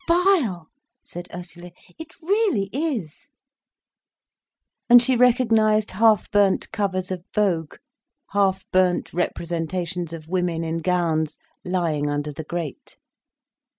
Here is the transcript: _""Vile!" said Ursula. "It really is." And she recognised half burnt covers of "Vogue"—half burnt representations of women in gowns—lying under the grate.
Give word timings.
_""Vile!" 0.41 0.67
said 1.03 1.27
Ursula. 1.31 1.69
"It 1.99 2.19
really 2.23 2.71
is." 2.73 3.27
And 4.89 4.99
she 4.99 5.15
recognised 5.15 5.91
half 5.91 6.31
burnt 6.31 6.71
covers 6.71 7.11
of 7.11 7.23
"Vogue"—half 7.35 8.65
burnt 8.71 9.13
representations 9.13 10.11
of 10.11 10.27
women 10.27 10.63
in 10.63 10.79
gowns—lying 10.79 12.09
under 12.09 12.33
the 12.33 12.43
grate. 12.45 12.97